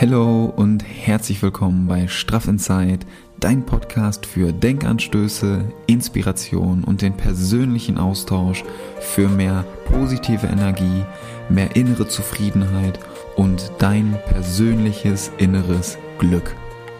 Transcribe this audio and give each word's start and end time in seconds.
Hallo 0.00 0.52
und 0.54 0.84
herzlich 0.84 1.42
willkommen 1.42 1.86
bei 1.88 2.06
Straff 2.06 2.46
Inside, 2.46 3.00
dein 3.40 3.66
Podcast 3.66 4.26
für 4.26 4.52
Denkanstöße, 4.52 5.64
Inspiration 5.86 6.84
und 6.84 7.02
den 7.02 7.16
persönlichen 7.16 7.98
Austausch 7.98 8.62
für 9.00 9.28
mehr 9.28 9.64
positive 9.86 10.46
Energie, 10.46 11.04
mehr 11.48 11.74
innere 11.74 12.06
Zufriedenheit 12.06 13.00
und 13.36 13.72
dein 13.78 14.16
persönliches 14.28 15.32
inneres 15.38 15.98
Glück. 16.18 16.54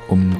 Um 0.08 0.36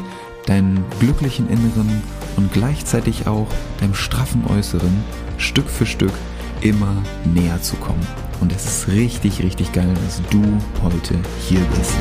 deinen 0.46 0.84
glücklichen 0.98 1.48
Inneren 1.48 2.02
und 2.36 2.52
gleichzeitig 2.52 3.26
auch 3.26 3.48
deinem 3.80 3.94
straffen 3.94 4.44
Äußeren 4.46 5.04
Stück 5.36 5.68
für 5.68 5.86
Stück 5.86 6.12
immer 6.60 7.02
näher 7.24 7.62
zu 7.62 7.76
kommen. 7.76 8.27
Richtig, 8.90 9.42
richtig 9.42 9.70
geil, 9.72 9.92
dass 10.02 10.22
du 10.30 10.42
heute 10.82 11.14
hier 11.46 11.60
bist. 11.76 11.94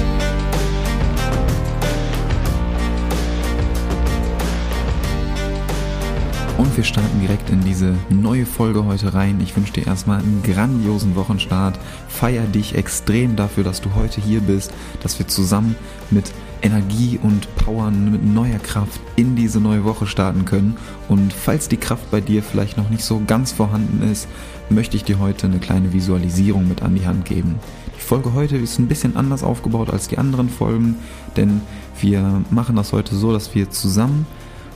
Und 6.57 6.77
wir 6.77 6.85
starten 6.85 7.19
direkt 7.19 7.49
in 7.49 7.61
diese 7.61 7.93
neue 8.09 8.45
Folge 8.45 8.85
heute 8.85 9.13
rein. 9.13 9.41
Ich 9.41 9.55
wünsche 9.57 9.73
dir 9.73 9.85
erstmal 9.85 10.19
einen 10.19 10.41
grandiosen 10.43 11.17
Wochenstart. 11.17 11.77
Feier 12.07 12.45
dich 12.45 12.75
extrem 12.75 13.35
dafür, 13.35 13.65
dass 13.65 13.81
du 13.81 13.93
heute 13.93 14.21
hier 14.21 14.39
bist, 14.39 14.71
dass 15.03 15.19
wir 15.19 15.27
zusammen 15.27 15.75
mit 16.09 16.31
Energie 16.61 17.19
und 17.21 17.53
Power, 17.55 17.91
mit 17.91 18.25
neuer 18.25 18.59
Kraft 18.59 18.99
in 19.15 19.35
diese 19.35 19.59
neue 19.59 19.83
Woche 19.83 20.07
starten 20.07 20.45
können. 20.45 20.77
Und 21.07 21.33
falls 21.33 21.67
die 21.67 21.77
Kraft 21.77 22.09
bei 22.11 22.21
dir 22.21 22.43
vielleicht 22.43 22.77
noch 22.77 22.89
nicht 22.89 23.03
so 23.03 23.21
ganz 23.25 23.51
vorhanden 23.51 24.09
ist, 24.09 24.27
möchte 24.69 24.97
ich 24.97 25.03
dir 25.03 25.19
heute 25.19 25.47
eine 25.47 25.59
kleine 25.59 25.93
Visualisierung 25.93 26.67
mit 26.67 26.81
an 26.81 26.95
die 26.95 27.05
Hand 27.05 27.25
geben. 27.25 27.59
Die 27.95 28.01
Folge 28.01 28.33
heute 28.33 28.57
ist 28.57 28.79
ein 28.79 28.87
bisschen 28.87 29.15
anders 29.15 29.43
aufgebaut 29.43 29.89
als 29.89 30.07
die 30.07 30.17
anderen 30.17 30.49
Folgen, 30.49 30.95
denn 31.35 31.61
wir 31.99 32.41
machen 32.51 32.75
das 32.75 32.93
heute 32.93 33.15
so, 33.15 33.31
dass 33.31 33.55
wir 33.55 33.69
zusammen 33.69 34.25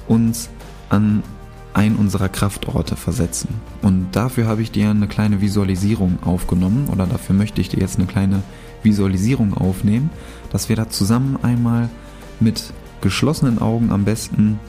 uns 0.07 0.49
an 0.89 1.23
einen 1.73 1.95
unserer 1.95 2.29
Kraftorte 2.29 2.95
versetzen. 2.95 3.49
Und 3.81 4.07
dafür 4.11 4.47
habe 4.47 4.61
ich 4.61 4.71
dir 4.71 4.89
eine 4.89 5.07
kleine 5.07 5.41
Visualisierung 5.41 6.19
aufgenommen 6.23 6.89
oder 6.91 7.05
dafür 7.05 7.35
möchte 7.35 7.61
ich 7.61 7.69
dir 7.69 7.79
jetzt 7.79 7.97
eine 7.97 8.07
kleine 8.07 8.43
Visualisierung 8.83 9.53
aufnehmen, 9.53 10.09
dass 10.51 10.69
wir 10.69 10.75
da 10.75 10.89
zusammen 10.89 11.37
einmal 11.41 11.89
mit 12.39 12.73
geschlossenen 13.01 13.59
Augen 13.59 13.91
am 13.91 14.05
besten 14.05 14.59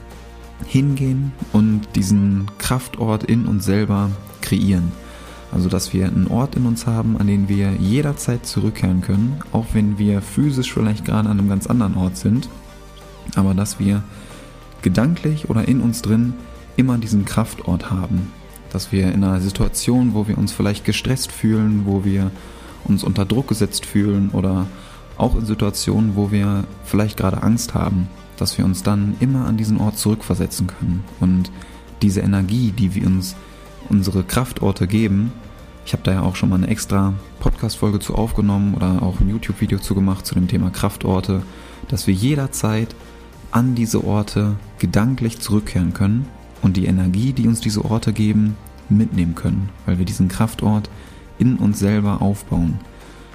hingehen 0.66 1.32
und 1.52 1.82
diesen 1.96 2.46
Kraftort 2.58 3.24
in 3.24 3.46
uns 3.46 3.64
selber 3.64 4.10
kreieren. 4.40 4.92
Also 5.52 5.68
dass 5.68 5.92
wir 5.92 6.06
einen 6.06 6.28
Ort 6.28 6.56
in 6.56 6.64
uns 6.64 6.86
haben, 6.86 7.18
an 7.18 7.26
den 7.26 7.48
wir 7.48 7.72
jederzeit 7.72 8.46
zurückkehren 8.46 9.02
können, 9.02 9.40
auch 9.52 9.66
wenn 9.74 9.98
wir 9.98 10.22
physisch 10.22 10.72
vielleicht 10.72 11.04
gerade 11.04 11.28
an 11.28 11.38
einem 11.38 11.48
ganz 11.48 11.66
anderen 11.66 11.96
Ort 11.96 12.16
sind, 12.16 12.48
aber 13.34 13.52
dass 13.52 13.78
wir 13.78 14.02
gedanklich 14.80 15.50
oder 15.50 15.68
in 15.68 15.80
uns 15.80 16.02
drin 16.02 16.34
immer 16.76 16.98
diesen 16.98 17.24
Kraftort 17.24 17.90
haben. 17.90 18.32
Dass 18.72 18.92
wir 18.92 19.12
in 19.12 19.22
einer 19.22 19.40
Situation, 19.40 20.14
wo 20.14 20.26
wir 20.26 20.38
uns 20.38 20.52
vielleicht 20.52 20.86
gestresst 20.86 21.30
fühlen, 21.30 21.82
wo 21.84 22.04
wir 22.04 22.30
uns 22.84 23.04
unter 23.04 23.24
Druck 23.24 23.48
gesetzt 23.48 23.86
fühlen 23.86 24.30
oder 24.32 24.66
auch 25.18 25.36
in 25.36 25.46
Situationen, 25.46 26.16
wo 26.16 26.32
wir 26.32 26.64
vielleicht 26.84 27.18
gerade 27.18 27.42
Angst 27.42 27.74
haben, 27.74 28.08
dass 28.36 28.58
wir 28.58 28.64
uns 28.64 28.82
dann 28.82 29.14
immer 29.20 29.46
an 29.46 29.56
diesen 29.56 29.78
Ort 29.78 29.98
zurückversetzen 29.98 30.66
können. 30.66 31.04
Und 31.20 31.50
diese 32.00 32.20
Energie, 32.20 32.72
die 32.72 32.94
wir 32.94 33.06
uns 33.06 33.36
unsere 33.88 34.24
Kraftorte 34.24 34.86
geben, 34.86 35.32
ich 35.84 35.92
habe 35.92 36.02
da 36.04 36.12
ja 36.12 36.22
auch 36.22 36.36
schon 36.36 36.48
mal 36.48 36.56
eine 36.56 36.68
extra 36.68 37.12
Podcast-Folge 37.40 37.98
zu 37.98 38.14
aufgenommen 38.14 38.74
oder 38.74 39.02
auch 39.02 39.20
ein 39.20 39.28
YouTube-Video 39.28 39.78
zu 39.78 39.94
gemacht 39.94 40.26
zu 40.26 40.34
dem 40.34 40.48
Thema 40.48 40.70
Kraftorte, 40.70 41.42
dass 41.88 42.06
wir 42.06 42.14
jederzeit 42.14 42.94
an 43.50 43.74
diese 43.74 44.04
Orte 44.04 44.56
gedanklich 44.78 45.40
zurückkehren 45.40 45.92
können 45.92 46.26
und 46.62 46.76
die 46.76 46.86
Energie, 46.86 47.32
die 47.32 47.48
uns 47.48 47.60
diese 47.60 47.84
Orte 47.84 48.12
geben, 48.12 48.56
mitnehmen 48.88 49.34
können, 49.34 49.70
weil 49.86 49.98
wir 49.98 50.04
diesen 50.04 50.28
Kraftort 50.28 50.88
in 51.42 51.56
uns 51.56 51.80
selber 51.80 52.22
aufbauen. 52.22 52.78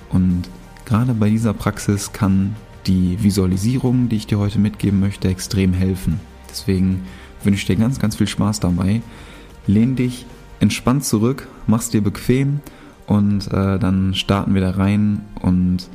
Und 0.10 0.44
gerade 0.86 1.14
bei 1.14 1.30
dieser 1.30 1.54
Praxis 1.54 2.14
kann 2.14 2.56
die 2.86 3.22
Visualisierung, 3.22 4.08
die 4.08 4.16
ich 4.16 4.28
dir 4.28 4.40
heute 4.40 4.60
mitgeben 4.60 5.02
möchte, 5.02 5.28
extrem 5.28 5.74
helfen. 5.74 6.22
Deswegen 6.50 7.02
wünsche 7.44 7.60
ich 7.60 7.66
dir 7.66 7.76
ganz, 7.76 8.00
ganz 8.00 8.16
viel 8.16 8.28
Spaß 8.28 8.62
dabei. 8.62 9.02
Lehn 9.68 9.98
dich 9.98 10.26
entspannt 10.62 11.04
zurück, 11.04 11.50
mach's 11.68 11.90
dir 11.90 12.02
bequem 12.02 12.62
und 13.06 13.48
äh, 13.52 13.78
dann 13.78 14.14
starten 14.14 14.54
wir 14.54 14.62
da 14.62 14.72
rein 14.72 15.26
und 15.42 15.90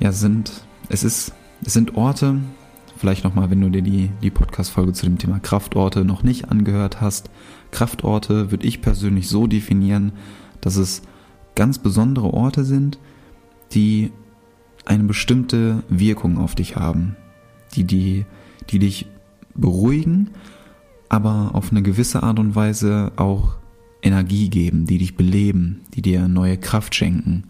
ja, 0.00 0.12
sind, 0.12 0.52
es 0.90 1.02
ist, 1.02 1.32
es 1.64 1.72
sind 1.72 1.96
Orte, 1.96 2.40
vielleicht 2.98 3.24
nochmal, 3.24 3.50
wenn 3.50 3.62
du 3.62 3.70
dir 3.70 3.82
die, 3.82 4.10
die 4.22 4.30
Podcast-Folge 4.30 4.92
zu 4.92 5.06
dem 5.06 5.16
Thema 5.16 5.38
Kraftorte 5.38 6.04
noch 6.04 6.22
nicht 6.22 6.50
angehört 6.50 7.00
hast. 7.00 7.30
Kraftorte 7.70 8.50
würde 8.50 8.66
ich 8.66 8.82
persönlich 8.82 9.28
so 9.28 9.46
definieren, 9.46 10.12
dass 10.60 10.76
es 10.76 11.02
ganz 11.54 11.78
besondere 11.78 12.32
Orte 12.32 12.64
sind, 12.64 12.98
die 13.72 14.12
eine 14.84 15.04
bestimmte 15.04 15.82
Wirkung 15.88 16.38
auf 16.38 16.54
dich 16.54 16.76
haben, 16.76 17.16
die, 17.74 17.84
die, 17.84 18.26
die 18.70 18.78
dich 18.78 19.06
beruhigen, 19.54 20.30
aber 21.08 21.50
auf 21.54 21.70
eine 21.70 21.82
gewisse 21.82 22.22
Art 22.22 22.38
und 22.38 22.54
Weise 22.54 23.12
auch 23.16 23.56
Energie 24.02 24.50
geben, 24.50 24.86
die 24.86 24.98
dich 24.98 25.16
beleben, 25.16 25.80
die 25.94 26.02
dir 26.02 26.28
neue 26.28 26.58
Kraft 26.58 26.94
schenken. 26.94 27.44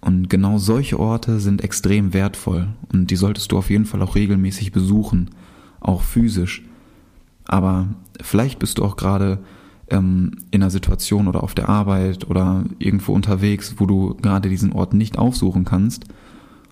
Und 0.00 0.28
genau 0.28 0.58
solche 0.58 0.98
Orte 0.98 1.40
sind 1.40 1.62
extrem 1.62 2.12
wertvoll 2.12 2.68
und 2.92 3.10
die 3.10 3.16
solltest 3.16 3.52
du 3.52 3.58
auf 3.58 3.70
jeden 3.70 3.86
Fall 3.86 4.02
auch 4.02 4.14
regelmäßig 4.14 4.72
besuchen, 4.72 5.30
auch 5.80 6.02
physisch. 6.02 6.62
Aber 7.44 7.88
vielleicht 8.20 8.58
bist 8.58 8.78
du 8.78 8.84
auch 8.84 8.96
gerade 8.96 9.38
ähm, 9.90 10.32
in 10.50 10.62
einer 10.62 10.70
Situation 10.70 11.28
oder 11.28 11.42
auf 11.42 11.54
der 11.54 11.68
Arbeit 11.68 12.28
oder 12.28 12.64
irgendwo 12.78 13.12
unterwegs, 13.12 13.76
wo 13.78 13.86
du 13.86 14.14
gerade 14.14 14.48
diesen 14.48 14.72
Ort 14.72 14.94
nicht 14.94 15.18
aufsuchen 15.18 15.64
kannst. 15.64 16.04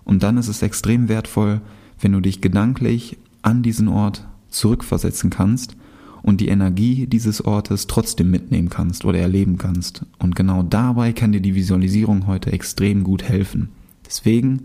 Und 0.05 0.23
dann 0.23 0.37
ist 0.37 0.49
es 0.49 0.63
extrem 0.63 1.09
wertvoll, 1.09 1.61
wenn 2.01 2.13
du 2.13 2.21
dich 2.21 2.41
gedanklich 2.41 3.19
an 3.43 3.63
diesen 3.63 3.89
Ort 3.89 4.27
zurückversetzen 4.49 5.31
kannst 5.31 5.77
und 6.23 6.41
die 6.41 6.49
Energie 6.49 7.07
dieses 7.07 7.45
Ortes 7.45 7.87
trotzdem 7.87 8.31
mitnehmen 8.31 8.71
kannst 8.71 9.05
oder 9.05 9.19
erleben 9.19 9.59
kannst. 9.59 10.07
Und 10.19 10.35
genau 10.35 10.63
dabei 10.63 11.13
kann 11.13 11.33
dir 11.33 11.41
die 11.41 11.55
Visualisierung 11.55 12.27
heute 12.27 12.53
extrem 12.53 13.05
gut 13.05 13.23
helfen. 13.23 13.69
Deswegen 14.07 14.63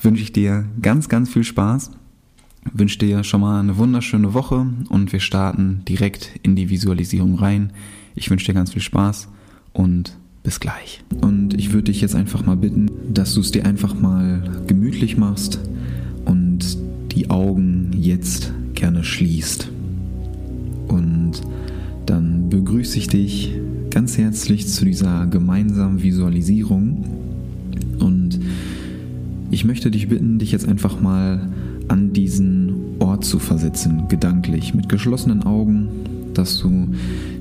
wünsche 0.00 0.22
ich 0.22 0.32
dir 0.32 0.66
ganz, 0.80 1.08
ganz 1.08 1.28
viel 1.30 1.44
Spaß, 1.44 1.90
wünsche 2.72 2.98
dir 2.98 3.24
schon 3.24 3.40
mal 3.40 3.60
eine 3.60 3.76
wunderschöne 3.76 4.34
Woche 4.34 4.66
und 4.88 5.12
wir 5.12 5.20
starten 5.20 5.82
direkt 5.88 6.38
in 6.42 6.56
die 6.56 6.70
Visualisierung 6.70 7.36
rein. 7.36 7.72
Ich 8.14 8.30
wünsche 8.30 8.46
dir 8.46 8.54
ganz 8.54 8.72
viel 8.72 8.82
Spaß 8.82 9.28
und 9.72 10.16
bis 10.42 10.60
gleich. 10.60 11.02
Und 11.20 11.54
ich 11.54 11.72
würde 11.72 11.90
dich 11.90 12.00
jetzt 12.00 12.14
einfach 12.14 12.46
mal 12.46 12.56
bitten, 12.56 12.90
dass 13.12 13.34
du 13.34 13.40
es 13.40 13.50
dir 13.50 13.66
einfach 13.66 13.98
mal 13.98 14.62
gemütlich 14.66 15.16
machst 15.16 15.58
und 16.24 16.78
die 17.12 17.30
Augen 17.30 17.90
jetzt 17.94 18.52
gerne 18.74 19.02
schließt. 19.02 19.68
Und 20.88 21.32
dann 22.06 22.48
begrüße 22.48 22.98
ich 22.98 23.08
dich 23.08 23.52
ganz 23.90 24.16
herzlich 24.18 24.68
zu 24.68 24.84
dieser 24.84 25.26
gemeinsamen 25.26 26.02
Visualisierung. 26.02 27.04
Und 27.98 28.38
ich 29.50 29.64
möchte 29.64 29.90
dich 29.90 30.08
bitten, 30.08 30.38
dich 30.38 30.52
jetzt 30.52 30.68
einfach 30.68 31.00
mal 31.00 31.48
an 31.88 32.12
diesen 32.12 32.96
Ort 32.98 33.24
zu 33.24 33.38
versetzen, 33.38 34.08
gedanklich, 34.08 34.74
mit 34.74 34.88
geschlossenen 34.88 35.44
Augen, 35.44 35.88
dass 36.34 36.58
du 36.58 36.88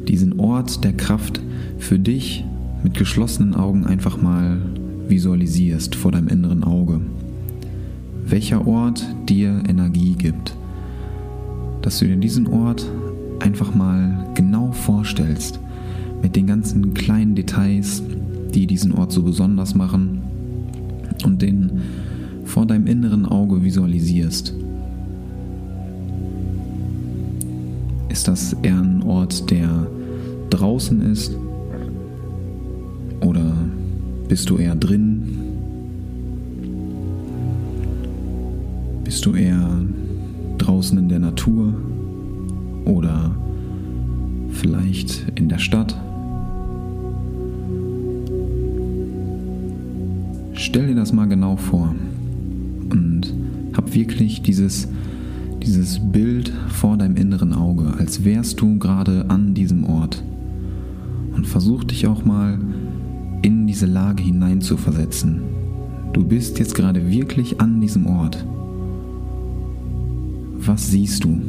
diesen 0.07 0.39
Ort 0.39 0.83
der 0.83 0.93
Kraft 0.93 1.41
für 1.79 1.99
dich 1.99 2.45
mit 2.83 2.95
geschlossenen 2.95 3.55
Augen 3.55 3.85
einfach 3.85 4.21
mal 4.21 4.57
visualisierst 5.07 5.95
vor 5.95 6.11
deinem 6.11 6.27
inneren 6.27 6.63
Auge. 6.63 7.01
Welcher 8.25 8.67
Ort 8.67 9.05
dir 9.27 9.63
Energie 9.67 10.13
gibt. 10.13 10.55
Dass 11.81 11.99
du 11.99 12.07
dir 12.07 12.15
diesen 12.15 12.47
Ort 12.47 12.89
einfach 13.39 13.75
mal 13.75 14.27
genau 14.33 14.71
vorstellst, 14.71 15.59
mit 16.21 16.35
den 16.35 16.47
ganzen 16.47 16.93
kleinen 16.93 17.35
Details, 17.35 18.01
die 18.53 18.65
diesen 18.65 18.93
Ort 18.93 19.11
so 19.11 19.21
besonders 19.21 19.75
machen 19.75 20.21
und 21.23 21.41
den 21.41 21.81
vor 22.55 22.65
deinem 22.65 22.87
inneren 22.87 23.25
Auge 23.25 23.61
visualisierst. 23.61 24.53
Ist 28.07 28.29
das 28.29 28.53
eher 28.63 28.79
ein 28.79 29.03
Ort, 29.03 29.51
der 29.51 29.87
draußen 30.51 31.01
ist? 31.01 31.35
Oder 33.19 33.53
bist 34.29 34.49
du 34.49 34.55
eher 34.55 34.77
drin? 34.77 35.37
Bist 39.03 39.25
du 39.25 39.33
eher 39.33 39.69
draußen 40.57 40.97
in 40.97 41.09
der 41.09 41.19
Natur? 41.19 41.73
oder 42.85 43.35
vielleicht 44.51 45.27
in 45.35 45.49
der 45.49 45.57
Stadt. 45.57 45.99
Stell 50.53 50.87
dir 50.87 50.95
das 50.95 51.11
mal 51.11 51.27
genau 51.27 51.57
vor 51.57 51.93
Hab 53.85 53.93
wirklich 53.93 54.41
dieses, 54.41 54.87
dieses 55.61 55.99
Bild 55.99 56.51
vor 56.69 56.97
deinem 56.97 57.17
inneren 57.17 57.53
Auge, 57.53 57.93
als 57.99 58.25
wärst 58.25 58.59
du 58.59 58.79
gerade 58.79 59.25
an 59.27 59.53
diesem 59.53 59.83
Ort. 59.83 60.23
Und 61.35 61.45
versuch 61.45 61.83
dich 61.83 62.07
auch 62.07 62.25
mal 62.25 62.57
in 63.43 63.67
diese 63.67 63.85
Lage 63.85 64.23
hineinzuversetzen. 64.23 65.41
Du 66.13 66.25
bist 66.25 66.57
jetzt 66.57 66.73
gerade 66.73 67.11
wirklich 67.11 67.61
an 67.61 67.79
diesem 67.79 68.07
Ort. 68.07 68.43
Was 70.57 70.89
siehst 70.89 71.23
du? 71.23 71.39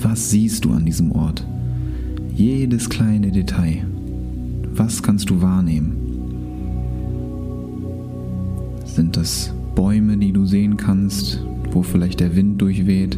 Was 0.00 0.30
siehst 0.30 0.64
du 0.64 0.72
an 0.72 0.86
diesem 0.86 1.12
Ort? 1.12 1.46
Jedes 2.34 2.88
kleine 2.88 3.30
Detail. 3.30 3.84
Was 4.72 5.02
kannst 5.02 5.28
du 5.28 5.42
wahrnehmen? 5.42 5.96
Sind 8.86 9.18
das 9.18 9.52
Bäume, 9.78 10.16
die 10.16 10.32
du 10.32 10.44
sehen 10.44 10.76
kannst, 10.76 11.40
wo 11.70 11.84
vielleicht 11.84 12.18
der 12.18 12.34
Wind 12.34 12.60
durchweht? 12.60 13.16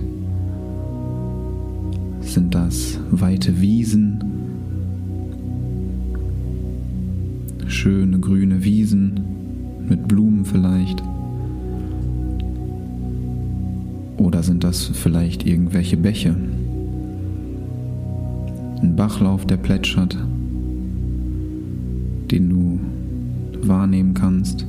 Sind 2.21 2.55
das 2.55 2.99
weite 3.11 3.63
Wiesen? 3.63 4.23
Schöne 7.67 8.19
grüne 8.19 8.63
Wiesen 8.63 9.21
mit 9.89 10.07
Blumen 10.07 10.45
vielleicht? 10.45 11.03
Oder 14.19 14.43
sind 14.43 14.63
das 14.63 14.85
vielleicht 14.85 15.47
irgendwelche 15.47 15.97
Bäche? 15.97 16.37
Ein 18.83 18.97
Bachlauf, 18.97 19.47
der 19.47 19.57
plätschert, 19.57 20.15
den 22.31 22.51
du 22.51 22.79
wahrnehmen 23.67 24.13
kannst 24.13 24.67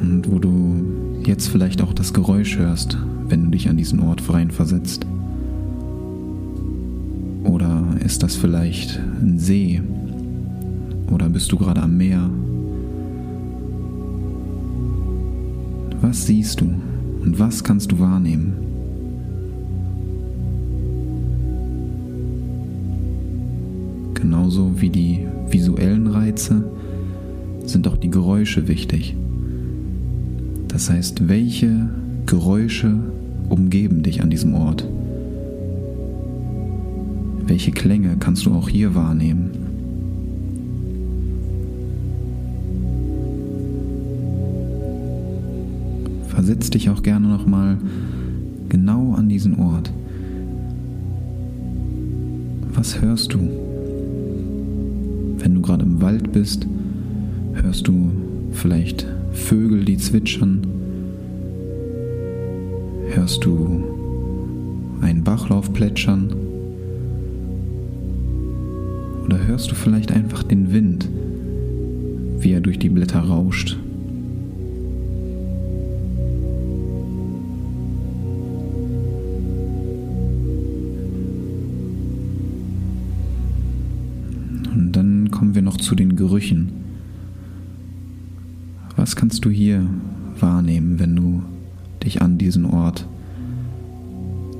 und 0.00 0.30
wo 0.30 0.38
du 0.38 1.20
jetzt 1.24 1.48
vielleicht 1.48 1.82
auch 1.82 1.92
das 1.92 2.12
Geräusch 2.12 2.58
hörst, 2.58 2.98
wenn 3.28 3.44
du 3.44 3.50
dich 3.50 3.68
an 3.68 3.76
diesen 3.76 4.00
Ort 4.00 4.20
versetzt. 4.20 5.06
Oder 7.44 7.84
ist 8.04 8.22
das 8.22 8.36
vielleicht 8.36 9.00
ein 9.20 9.38
See? 9.38 9.82
Oder 11.10 11.28
bist 11.28 11.50
du 11.52 11.56
gerade 11.56 11.82
am 11.82 11.96
Meer? 11.96 12.28
Was 16.00 16.26
siehst 16.26 16.60
du 16.60 16.66
und 17.22 17.38
was 17.38 17.64
kannst 17.64 17.90
du 17.92 17.98
wahrnehmen? 17.98 18.54
Genauso 24.14 24.80
wie 24.80 24.90
die 24.90 25.26
visuellen 25.50 26.06
Reize 26.08 26.64
sind 27.64 27.88
auch 27.88 27.96
die 27.96 28.10
Geräusche 28.10 28.68
wichtig. 28.68 29.16
Das 30.76 30.90
heißt, 30.90 31.26
welche 31.26 31.88
Geräusche 32.26 32.98
umgeben 33.48 34.02
dich 34.02 34.22
an 34.22 34.28
diesem 34.28 34.52
Ort? 34.52 34.86
Welche 37.46 37.70
Klänge 37.70 38.18
kannst 38.20 38.44
du 38.44 38.52
auch 38.52 38.68
hier 38.68 38.94
wahrnehmen? 38.94 39.52
Versetz 46.28 46.68
dich 46.68 46.90
auch 46.90 47.02
gerne 47.02 47.26
nochmal 47.26 47.78
genau 48.68 49.14
an 49.14 49.30
diesen 49.30 49.58
Ort. 49.58 49.90
Was 52.74 53.00
hörst 53.00 53.32
du? 53.32 53.38
Wenn 55.38 55.54
du 55.54 55.62
gerade 55.62 55.86
im 55.86 56.02
Wald 56.02 56.32
bist, 56.32 56.66
hörst 57.54 57.88
du 57.88 58.10
vielleicht 58.52 59.06
Vögel, 59.36 59.84
die 59.84 59.96
zwitschern? 59.96 60.66
Hörst 63.10 63.44
du 63.44 63.84
einen 65.02 65.22
Bachlauf 65.22 65.72
plätschern? 65.72 66.34
Oder 69.24 69.46
hörst 69.46 69.70
du 69.70 69.74
vielleicht 69.74 70.10
einfach 70.10 70.42
den 70.42 70.72
Wind, 70.72 71.08
wie 72.40 72.52
er 72.52 72.60
durch 72.60 72.78
die 72.78 72.88
Blätter 72.88 73.20
rauscht? 73.20 73.78
Und 84.74 84.92
dann 84.92 85.30
kommen 85.30 85.54
wir 85.54 85.62
noch 85.62 85.76
zu 85.76 85.94
den 85.94 86.16
Gerüchen. 86.16 86.85
Was 89.06 89.14
kannst 89.14 89.44
du 89.44 89.50
hier 89.50 89.86
wahrnehmen, 90.40 90.98
wenn 90.98 91.14
du 91.14 91.40
dich 92.02 92.22
an 92.22 92.38
diesen 92.38 92.64
Ort 92.64 93.06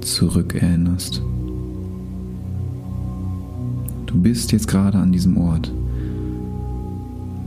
zurückerinnerst? 0.02 1.20
Du 4.06 4.22
bist 4.22 4.52
jetzt 4.52 4.68
gerade 4.68 4.98
an 4.98 5.10
diesem 5.10 5.36
Ort. 5.36 5.72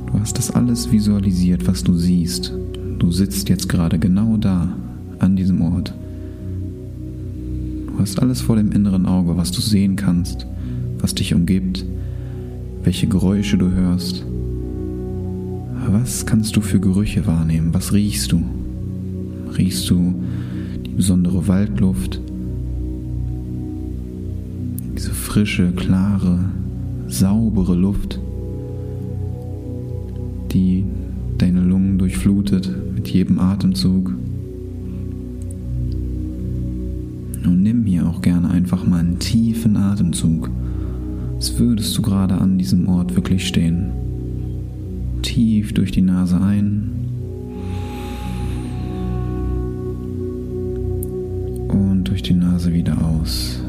Du 0.07 0.19
hast 0.19 0.37
das 0.37 0.51
alles 0.51 0.91
visualisiert, 0.91 1.65
was 1.69 1.85
du 1.85 1.95
siehst. 1.95 2.51
Du 2.99 3.13
sitzt 3.13 3.47
jetzt 3.47 3.69
gerade 3.69 3.97
genau 3.97 4.35
da, 4.35 4.75
an 5.19 5.37
diesem 5.37 5.61
Ort. 5.61 5.93
Du 7.87 7.93
hast 7.97 8.21
alles 8.21 8.41
vor 8.41 8.57
dem 8.57 8.73
inneren 8.73 9.05
Auge, 9.05 9.37
was 9.37 9.53
du 9.53 9.61
sehen 9.61 9.95
kannst, 9.95 10.45
was 10.99 11.15
dich 11.15 11.33
umgibt, 11.33 11.85
welche 12.83 13.07
Geräusche 13.07 13.57
du 13.57 13.71
hörst. 13.71 14.25
Was 15.91 16.27
kannst 16.27 16.55
du 16.55 16.61
für 16.61 16.79
Gerüche 16.79 17.25
wahrnehmen? 17.25 17.73
Was 17.73 17.93
riechst 17.93 18.31
du? 18.31 18.43
Riechst 19.57 19.89
du 19.89 20.13
die 20.85 20.91
besondere 20.91 21.47
Waldluft? 21.47 22.21
Diese 24.95 25.09
frische, 25.09 25.71
klare, 25.71 26.45
saubere 27.07 27.73
Luft, 27.73 28.19
die 30.51 30.85
deine 31.39 31.61
Lungen 31.61 31.97
durchflutet 31.97 32.71
mit 32.93 33.07
jedem 33.07 33.39
Atemzug. 33.39 34.13
Und 37.45 37.63
nimm 37.63 37.83
hier 37.85 38.05
auch 38.05 38.21
gerne 38.21 38.51
einfach 38.51 38.85
mal 38.85 38.99
einen 38.99 39.17
tiefen 39.17 39.75
Atemzug, 39.75 40.51
als 41.33 41.57
würdest 41.57 41.97
du 41.97 42.03
gerade 42.03 42.35
an 42.35 42.59
diesem 42.59 42.87
Ort 42.87 43.15
wirklich 43.15 43.47
stehen 43.47 44.08
tief 45.21 45.73
durch 45.73 45.91
die 45.91 46.01
Nase 46.01 46.39
ein 46.41 46.91
und 51.67 52.03
durch 52.05 52.23
die 52.23 52.33
Nase 52.33 52.73
wieder 52.73 52.97
aus. 53.05 53.61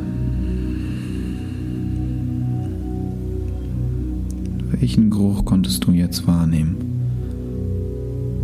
Welchen 4.72 5.10
Geruch 5.10 5.44
konntest 5.44 5.84
du 5.84 5.92
jetzt 5.92 6.26
wahrnehmen? 6.26 6.76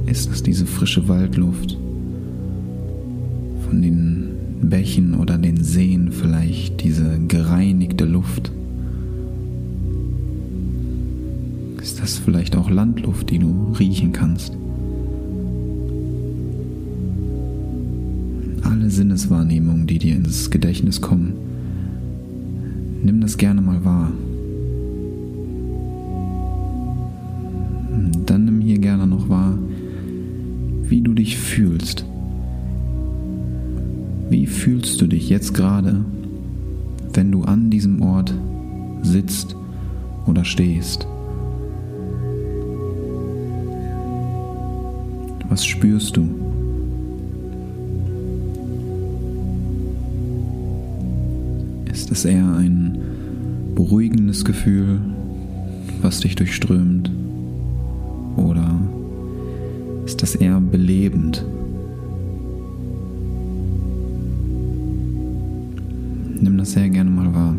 Ist 0.07 0.31
es 0.31 0.43
diese 0.43 0.67
frische 0.67 1.09
Waldluft 1.09 1.77
von 3.69 3.83
den 3.83 4.37
Bächen 4.63 5.15
oder 5.15 5.39
den 5.39 5.63
Seen 5.63 6.13
vielleicht, 6.13 6.83
diese 6.83 7.19
gereinigte 7.27 8.05
Luft? 8.05 8.53
Ist 12.07 12.19
vielleicht 12.19 12.55
auch 12.55 12.71
Landluft, 12.71 13.31
die 13.31 13.41
du 13.41 13.73
riechen 13.81 14.13
kannst. 14.13 14.57
Alle 18.63 18.91
Sinneswahrnehmungen, 18.91 19.89
die 19.89 19.99
dir 19.99 20.15
ins 20.15 20.49
Gedächtnis 20.53 21.01
kommen, 21.01 21.33
nimm 23.03 23.21
das 23.21 23.37
gerne 23.39 23.61
mal 23.61 23.85
wahr. 23.85 24.13
Dann 28.25 28.45
nimm 28.45 28.61
hier 28.61 28.79
gerne 28.79 29.09
noch 29.09 29.29
wahr, 29.29 29.59
wie 30.85 31.01
du 31.01 31.13
dich 31.13 31.37
fühlst. 31.37 32.05
Wie 34.31 34.47
fühlst 34.47 35.01
du 35.01 35.09
dich 35.09 35.29
jetzt 35.29 35.55
gerade, 35.55 36.05
wenn 37.15 37.33
du 37.33 37.43
an 37.43 37.69
diesem 37.69 38.01
Ort 38.01 38.33
sitzt 39.03 39.57
oder 40.25 40.45
stehst? 40.45 41.09
Was 45.57 45.65
spürst 45.65 46.19
du? 46.19 46.29
Ist 51.91 52.13
es 52.13 52.27
eher 52.27 52.45
ein 52.57 52.99
beruhigendes 53.75 54.45
Gefühl, 54.45 55.01
was 56.03 56.21
dich 56.21 56.35
durchströmt? 56.35 57.11
Oder 58.37 58.71
ist 60.05 60.21
das 60.21 60.35
eher 60.35 60.61
belebend? 60.61 61.43
Nimm 66.39 66.59
das 66.59 66.73
sehr 66.73 66.91
gerne 66.91 67.09
mal 67.09 67.35
wahr. 67.35 67.57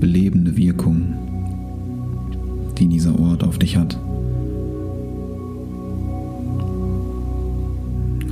Belebende 0.00 0.56
Wirkung, 0.56 1.14
die 2.78 2.86
dieser 2.86 3.18
Ort 3.18 3.44
auf 3.44 3.58
dich 3.58 3.76
hat. 3.76 3.98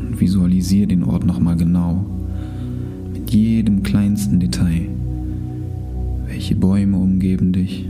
Und 0.01 0.21
visualisiere 0.21 0.87
den 0.87 1.03
Ort 1.03 1.27
nochmal 1.27 1.57
genau, 1.57 2.05
mit 3.13 3.31
jedem 3.31 3.83
kleinsten 3.83 4.41
Detail. 4.41 4.89
Welche 6.27 6.55
Bäume 6.55 6.97
umgeben 6.99 7.53
dich? 7.53 7.89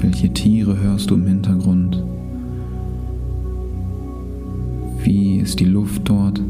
Welche 0.00 0.32
Tiere 0.32 0.78
hörst 0.78 1.10
du 1.10 1.14
im 1.14 1.26
Hintergrund? 1.26 2.02
Wie 5.02 5.38
ist 5.38 5.60
die 5.60 5.64
Luft 5.64 6.02
dort? 6.08 6.40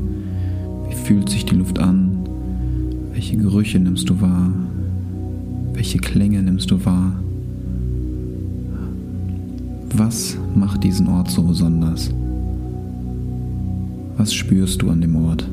Wie 0.89 0.95
fühlt 0.95 1.29
sich 1.29 1.45
die 1.45 1.57
Luft 1.57 1.79
an? 1.79 2.19
Welche 3.13 3.37
Gerüche 3.37 3.79
nimmst 3.79 4.09
du 4.09 4.21
wahr? 4.21 4.51
Welche 5.77 5.99
Klänge 5.99 6.43
nimmst 6.43 6.71
du 6.71 6.83
wahr? 6.87 7.13
Was 9.95 10.39
macht 10.55 10.83
diesen 10.83 11.07
Ort 11.07 11.31
so 11.31 11.43
besonders? 11.43 12.11
Was 14.17 14.33
spürst 14.33 14.81
du 14.81 14.89
an 14.89 15.03
dem 15.03 15.15
Ort? 15.17 15.47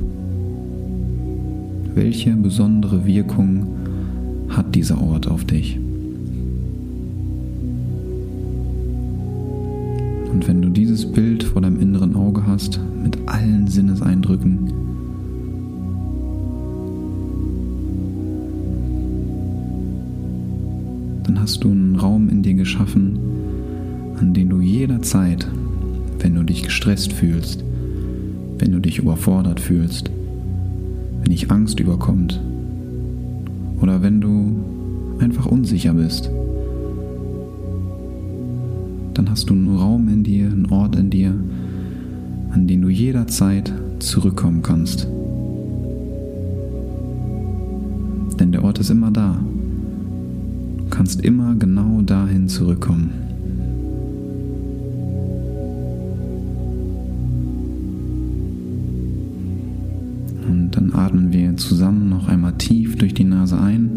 Welche 1.94 2.32
besondere 2.38 3.06
Wirkung 3.06 3.68
hat 4.48 4.74
dieser 4.74 5.02
Ort 5.02 5.28
auf 5.28 5.44
dich? 5.44 5.78
Und 10.32 10.48
wenn 10.48 10.62
du 10.62 10.70
dieses 10.70 11.06
Bild 11.06 11.44
vor 11.44 11.62
deinem 11.62 11.82
inneren 11.82 12.16
Auge 12.16 12.48
hast, 12.48 12.80
mit 13.04 13.18
allen 13.26 13.68
Sinneseindrücken, 13.68 14.83
hast 21.44 21.66
du 21.66 21.72
einen 21.72 21.98
Raum 21.98 22.30
in 22.30 22.42
dir 22.42 22.54
geschaffen, 22.54 23.20
an 24.18 24.34
den 24.34 24.48
du 24.48 24.62
jederzeit, 24.62 25.46
wenn 26.20 26.36
du 26.36 26.44
dich 26.44 26.64
gestresst 26.64 27.12
fühlst, 27.12 27.66
wenn 28.60 28.72
du 28.72 28.80
dich 28.80 29.00
überfordert 29.00 29.60
fühlst, 29.60 30.10
wenn 31.20 31.32
dich 31.32 31.52
Angst 31.52 31.82
überkommt 31.82 32.40
oder 33.82 34.02
wenn 34.02 34.22
du 34.22 34.56
einfach 35.20 35.46
unsicher 35.46 35.94
bist, 35.94 36.32
dann 39.14 39.30
hast 39.30 39.50
du 39.50 39.54
einen 39.54 39.76
Raum 39.76 40.08
in 40.08 40.24
dir, 40.24 40.46
einen 40.46 40.68
Ort 40.68 40.96
in 40.96 41.10
dir, 41.10 41.36
an 42.52 42.68
den 42.68 42.82
du 42.82 42.88
jederzeit 42.88 43.70
zurückkommen 44.00 44.62
kannst. 44.62 45.10
Denn 48.40 48.54
der 48.54 48.64
Ort 48.64 48.80
ist 48.80 48.92
immer 48.92 49.12
da. 49.12 49.42
Kannst 50.94 51.22
immer 51.22 51.56
genau 51.56 52.02
dahin 52.02 52.48
zurückkommen. 52.48 53.10
Und 60.48 60.72
dann 60.72 60.94
atmen 60.94 61.34
wir 61.34 61.58
zusammen 61.58 62.10
noch 62.10 62.28
einmal 62.28 62.54
tief 62.54 62.96
durch 62.96 63.16
die 63.16 63.24
Nase 63.24 63.60
ein 63.60 63.90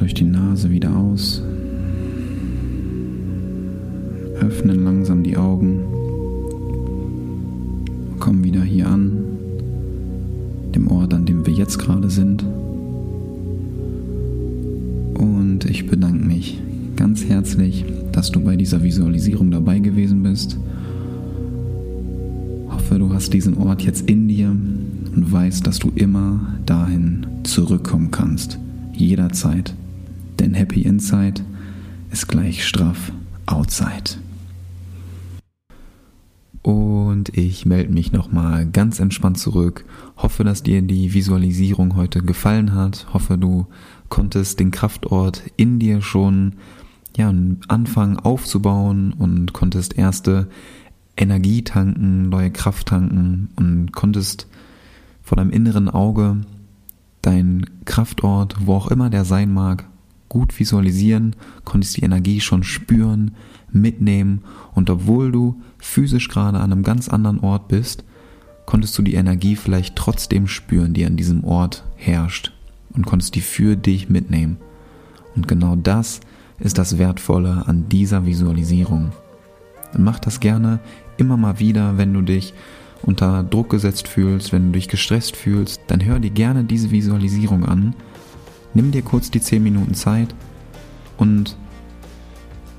durch 0.00 0.14
die 0.14 0.24
Nase 0.24 0.70
wieder 0.70 0.96
aus. 0.96 1.42
Öffnen 4.40 4.82
langsam 4.82 5.22
die 5.22 5.36
Augen. 5.36 5.80
Kommen 8.18 8.42
wieder 8.42 8.62
hier 8.62 8.88
an, 8.88 9.12
dem 10.74 10.90
Ort, 10.90 11.12
an 11.14 11.26
dem 11.26 11.46
wir 11.46 11.52
jetzt 11.52 11.78
gerade 11.78 12.10
sind. 12.10 12.44
Herzlich, 17.50 17.84
dass 18.12 18.30
du 18.30 18.38
bei 18.38 18.54
dieser 18.54 18.80
Visualisierung 18.80 19.50
dabei 19.50 19.80
gewesen 19.80 20.22
bist. 20.22 20.56
Hoffe, 22.68 22.96
du 22.96 23.12
hast 23.12 23.32
diesen 23.32 23.56
Ort 23.58 23.82
jetzt 23.82 24.08
in 24.08 24.28
dir 24.28 24.50
und 24.50 25.32
weißt, 25.32 25.66
dass 25.66 25.80
du 25.80 25.90
immer 25.96 26.54
dahin 26.64 27.26
zurückkommen 27.42 28.12
kannst. 28.12 28.60
Jederzeit. 28.92 29.74
Denn 30.38 30.54
Happy 30.54 30.82
Inside 30.82 31.42
ist 32.12 32.28
gleich 32.28 32.64
straff 32.64 33.10
Outside. 33.46 34.20
Und 36.62 37.36
ich 37.36 37.66
melde 37.66 37.92
mich 37.92 38.12
nochmal 38.12 38.64
ganz 38.64 39.00
entspannt 39.00 39.38
zurück. 39.38 39.84
Hoffe, 40.16 40.44
dass 40.44 40.62
dir 40.62 40.82
die 40.82 41.14
Visualisierung 41.14 41.96
heute 41.96 42.20
gefallen 42.22 42.74
hat. 42.74 43.08
Hoffe, 43.12 43.36
du 43.36 43.66
konntest 44.08 44.60
den 44.60 44.70
Kraftort 44.70 45.42
in 45.56 45.80
dir 45.80 46.00
schon 46.00 46.52
ja, 47.16 47.32
anfangen 47.68 48.18
aufzubauen 48.18 49.12
und 49.12 49.52
konntest 49.52 49.98
erste 49.98 50.48
Energie 51.16 51.62
tanken, 51.62 52.28
neue 52.28 52.50
Kraft 52.50 52.88
tanken 52.88 53.50
und 53.56 53.92
konntest 53.92 54.46
vor 55.22 55.36
deinem 55.36 55.50
inneren 55.50 55.88
Auge 55.88 56.38
dein 57.22 57.66
Kraftort, 57.84 58.56
wo 58.66 58.74
auch 58.74 58.90
immer 58.90 59.10
der 59.10 59.24
sein 59.24 59.52
mag, 59.52 59.84
gut 60.28 60.58
visualisieren, 60.58 61.36
konntest 61.64 61.96
die 61.96 62.02
Energie 62.02 62.40
schon 62.40 62.62
spüren, 62.62 63.32
mitnehmen 63.72 64.42
und 64.74 64.90
obwohl 64.90 65.30
du 65.30 65.60
physisch 65.78 66.28
gerade 66.28 66.58
an 66.58 66.72
einem 66.72 66.82
ganz 66.82 67.08
anderen 67.08 67.40
Ort 67.40 67.68
bist, 67.68 68.04
konntest 68.66 68.96
du 68.96 69.02
die 69.02 69.14
Energie 69.14 69.56
vielleicht 69.56 69.96
trotzdem 69.96 70.46
spüren, 70.46 70.94
die 70.94 71.04
an 71.04 71.16
diesem 71.16 71.44
Ort 71.44 71.84
herrscht 71.96 72.52
und 72.92 73.06
konntest 73.06 73.34
die 73.34 73.40
für 73.40 73.76
dich 73.76 74.08
mitnehmen. 74.08 74.58
Und 75.34 75.48
genau 75.48 75.76
das 75.76 76.20
ist 76.60 76.78
das 76.78 76.98
Wertvolle 76.98 77.64
an 77.66 77.88
dieser 77.88 78.26
Visualisierung. 78.26 79.12
mach 79.96 80.18
das 80.18 80.40
gerne 80.40 80.78
immer 81.16 81.36
mal 81.36 81.58
wieder, 81.58 81.98
wenn 81.98 82.14
du 82.14 82.22
dich 82.22 82.54
unter 83.02 83.42
Druck 83.42 83.70
gesetzt 83.70 84.08
fühlst, 84.08 84.52
wenn 84.52 84.66
du 84.66 84.72
dich 84.72 84.88
gestresst 84.88 85.36
fühlst, 85.36 85.80
dann 85.88 86.04
hör 86.04 86.18
dir 86.18 86.30
gerne 86.30 86.64
diese 86.64 86.90
Visualisierung 86.90 87.64
an 87.64 87.94
Nimm 88.72 88.92
dir 88.92 89.02
kurz 89.02 89.30
die 89.30 89.40
10 89.40 89.62
Minuten 89.62 89.94
Zeit 89.94 90.34
und 91.16 91.56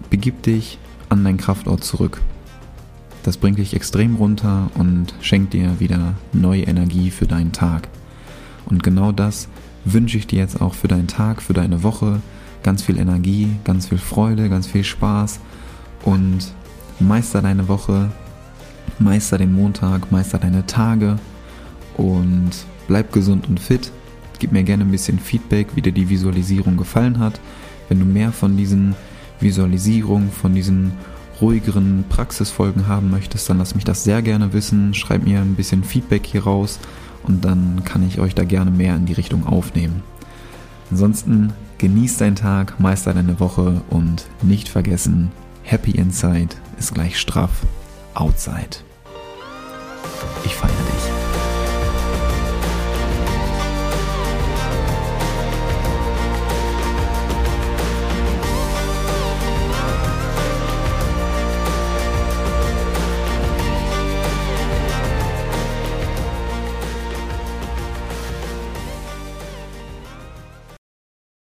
begib 0.09 0.41
dich 0.43 0.77
an 1.09 1.23
deinen 1.23 1.37
Kraftort 1.37 1.83
zurück. 1.83 2.21
Das 3.23 3.37
bringt 3.37 3.57
dich 3.57 3.75
extrem 3.75 4.15
runter 4.15 4.71
und 4.75 5.13
schenkt 5.21 5.53
dir 5.53 5.79
wieder 5.79 6.15
neue 6.31 6.63
Energie 6.63 7.11
für 7.11 7.27
deinen 7.27 7.51
Tag. 7.51 7.89
Und 8.65 8.83
genau 8.83 9.11
das 9.11 9.49
wünsche 9.83 10.17
ich 10.17 10.27
dir 10.27 10.39
jetzt 10.39 10.61
auch 10.61 10.73
für 10.73 10.87
deinen 10.87 11.07
Tag, 11.07 11.41
für 11.41 11.53
deine 11.53 11.83
Woche. 11.83 12.21
Ganz 12.63 12.83
viel 12.83 12.99
Energie, 12.99 13.55
ganz 13.63 13.87
viel 13.87 13.97
Freude, 13.97 14.49
ganz 14.49 14.67
viel 14.67 14.83
Spaß 14.83 15.39
und 16.03 16.53
meister 16.99 17.41
deine 17.41 17.67
Woche, 17.67 18.11
meister 18.99 19.37
den 19.37 19.53
Montag, 19.53 20.11
meister 20.11 20.37
deine 20.37 20.65
Tage 20.65 21.17
und 21.97 22.51
bleib 22.87 23.11
gesund 23.11 23.47
und 23.47 23.59
fit. 23.59 23.91
Gib 24.39 24.51
mir 24.51 24.63
gerne 24.63 24.83
ein 24.83 24.91
bisschen 24.91 25.19
Feedback, 25.19 25.67
wie 25.75 25.81
dir 25.81 25.91
die 25.91 26.09
Visualisierung 26.09 26.77
gefallen 26.77 27.19
hat. 27.19 27.39
Wenn 27.89 27.99
du 27.99 28.05
mehr 28.05 28.31
von 28.31 28.57
diesen 28.57 28.95
Visualisierungen, 29.39 30.31
von 30.31 30.55
diesen 30.55 30.93
ruhigeren 31.41 32.05
Praxisfolgen 32.09 32.87
haben 32.87 33.09
möchtest, 33.09 33.49
dann 33.49 33.57
lass 33.57 33.75
mich 33.75 33.83
das 33.83 34.03
sehr 34.03 34.21
gerne 34.21 34.53
wissen. 34.53 34.93
Schreib 34.93 35.23
mir 35.23 35.41
ein 35.41 35.55
bisschen 35.55 35.83
Feedback 35.83 36.25
hier 36.25 36.43
raus 36.43 36.79
und 37.23 37.43
dann 37.43 37.83
kann 37.83 38.07
ich 38.07 38.19
euch 38.19 38.35
da 38.35 38.43
gerne 38.43 38.71
mehr 38.71 38.95
in 38.95 39.05
die 39.05 39.13
Richtung 39.13 39.45
aufnehmen. 39.45 40.03
Ansonsten 40.91 41.53
genieß 41.81 42.17
deinen 42.17 42.35
Tag, 42.35 42.79
meister 42.79 43.11
deine 43.11 43.39
Woche 43.39 43.81
und 43.89 44.27
nicht 44.43 44.69
vergessen, 44.69 45.31
Happy 45.63 45.89
Inside 45.89 46.55
ist 46.77 46.93
gleich 46.93 47.19
straff 47.19 47.65
Outside. 48.13 48.77
Ich 50.45 50.53
feiere 50.53 50.69
dich. 50.69 50.90